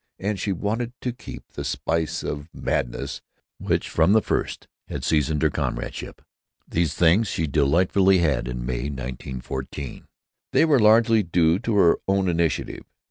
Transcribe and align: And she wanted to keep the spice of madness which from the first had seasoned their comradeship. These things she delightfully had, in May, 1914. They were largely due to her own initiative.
And 0.17 0.39
she 0.39 0.51
wanted 0.51 0.93
to 1.01 1.13
keep 1.13 1.51
the 1.51 1.63
spice 1.63 2.23
of 2.23 2.49
madness 2.55 3.21
which 3.59 3.87
from 3.87 4.13
the 4.13 4.21
first 4.23 4.67
had 4.87 5.03
seasoned 5.03 5.41
their 5.41 5.51
comradeship. 5.51 6.23
These 6.67 6.95
things 6.95 7.27
she 7.27 7.45
delightfully 7.45 8.17
had, 8.17 8.47
in 8.47 8.65
May, 8.65 8.89
1914. 8.89 10.07
They 10.53 10.65
were 10.65 10.79
largely 10.79 11.21
due 11.21 11.59
to 11.59 11.75
her 11.75 11.97
own 12.07 12.27
initiative. 12.29 12.83